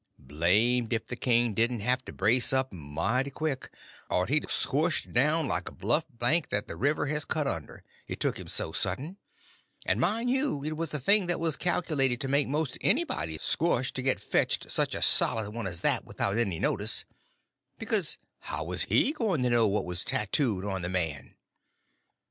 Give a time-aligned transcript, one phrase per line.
[0.17, 3.69] Blamed if the king didn't have to brace up mighty quick,
[4.09, 7.83] or he'd a squshed down like a bluff bank that the river has cut under,
[8.07, 9.17] it took him so sudden;
[9.85, 13.91] and, mind you, it was a thing that was calculated to make most anybody sqush
[13.93, 17.05] to get fetched such a solid one as that without any notice,
[17.77, 21.35] because how was he going to know what was tattooed on the man?